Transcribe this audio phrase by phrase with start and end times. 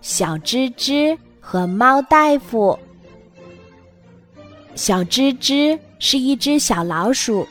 [0.00, 2.78] 小吱吱和猫大夫。
[4.74, 7.46] 小吱吱是一只小老鼠，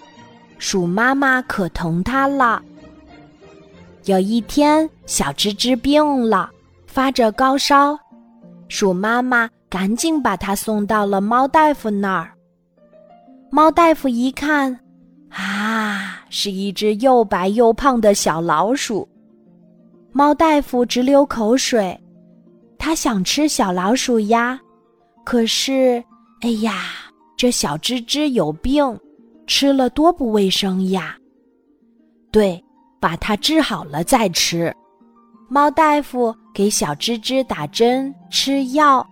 [0.57, 2.61] 鼠妈妈可疼它了。
[4.05, 6.49] 有一天，小吱吱病了，
[6.85, 7.97] 发着高烧，
[8.67, 12.33] 鼠妈妈赶紧把它送到了猫大夫那儿。
[13.49, 14.77] 猫大夫一看，
[15.29, 19.07] 啊，是一只又白又胖的小老鼠。
[20.11, 21.97] 猫大夫直流口水，
[22.85, 24.59] 他想吃小老鼠呀，
[25.23, 26.03] 可是，
[26.41, 26.83] 哎呀，
[27.37, 28.99] 这小吱吱有病，
[29.47, 31.15] 吃了多不卫生呀。
[32.29, 32.61] 对，
[32.99, 34.75] 把它治好了再吃。
[35.47, 39.07] 猫大夫给小吱吱打针吃药，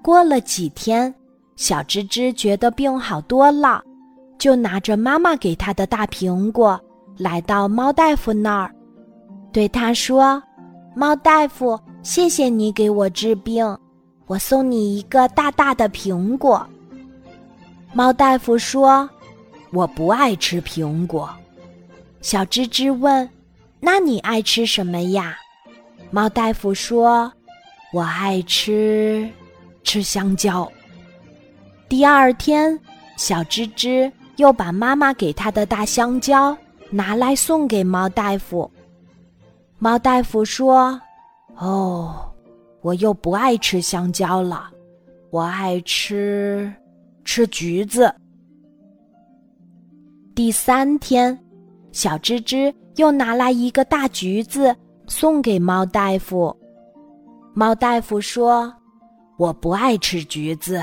[0.00, 1.12] 过了几天。
[1.56, 3.82] 小吱吱觉得病好多了，
[4.38, 6.80] 就拿着妈妈给他的大苹果，
[7.18, 8.72] 来到猫大夫那儿，
[9.52, 10.40] 对他说
[10.94, 13.78] ：“猫大夫，谢谢你给我治病，
[14.26, 16.66] 我送你一个大大的苹果。”
[17.94, 19.08] 猫大夫说
[19.72, 21.30] ：“我不爱吃苹果。”
[22.20, 23.28] 小吱吱问
[23.80, 25.36] ：“那你爱吃什么呀？”
[26.10, 27.32] 猫大夫说
[27.92, 29.28] ：“我爱吃
[29.84, 30.70] 吃香蕉。”
[31.88, 32.78] 第二天，
[33.16, 36.56] 小吱吱又把妈妈给他的大香蕉
[36.90, 38.70] 拿来送给猫大夫。
[39.78, 41.00] 猫大夫说
[41.56, 42.32] ：“哦，
[42.80, 44.70] 我又不爱吃香蕉了，
[45.30, 46.72] 我爱吃
[47.24, 48.12] 吃橘子。”
[50.34, 51.38] 第三天，
[51.92, 54.74] 小吱吱又拿来一个大橘子
[55.06, 56.56] 送给猫大夫。
[57.54, 58.72] 猫大夫说
[59.36, 60.82] ：“我不爱吃橘子。”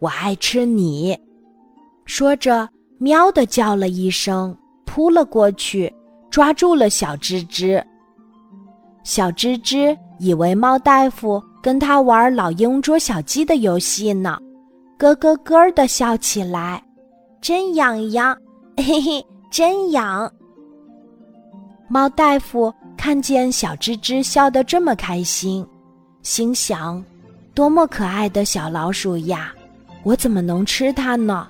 [0.00, 1.18] 我爱吃你，
[2.04, 4.54] 说着，喵的叫了一声，
[4.84, 5.90] 扑了过去，
[6.30, 7.82] 抓住了小吱吱。
[9.04, 14.38] 小吱吱以为猫大夫跟他玩老鹰捉小鸡的游戏呢，
[14.98, 16.82] 咯咯咯的笑起来，
[17.40, 18.36] 真痒痒，
[18.78, 20.30] 嘿嘿，真痒。
[21.86, 25.64] 猫大夫看见小吱吱笑得这么开心，
[26.22, 27.04] 心想：
[27.54, 29.54] 多么可爱的小老鼠呀！
[30.02, 31.46] 我怎么能吃它呢？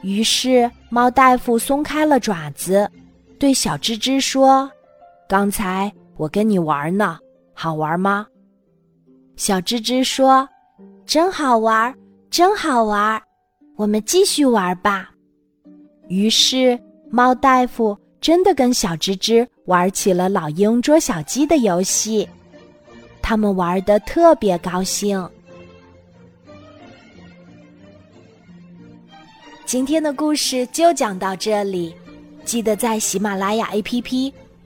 [0.00, 2.90] 于是猫大夫松开了爪子，
[3.38, 4.68] 对小吱吱说
[5.28, 7.18] ：“刚才我跟你玩呢，
[7.52, 8.26] 好玩吗？”
[9.36, 10.48] 小吱吱说
[11.06, 11.94] ：“真好玩，
[12.30, 13.20] 真好玩，
[13.76, 15.10] 我们继续玩吧。”
[16.08, 16.78] 于是
[17.10, 22.28] 猫大夫真的跟小吱吱玩起了老鹰捉小鸡的游戏，
[23.22, 25.28] 他们玩的特别高兴。
[29.64, 31.94] 今天的故事就讲到这里，
[32.44, 34.30] 记得在喜马拉雅 APP